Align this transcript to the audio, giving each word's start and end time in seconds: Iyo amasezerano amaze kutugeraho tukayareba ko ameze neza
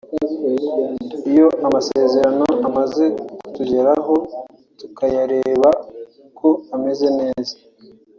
Iyo 1.29 1.47
amasezerano 1.67 2.45
amaze 2.67 3.03
kutugeraho 3.39 4.15
tukayareba 4.79 5.69
ko 6.39 6.49
ameze 6.75 7.07
neza 7.19 7.55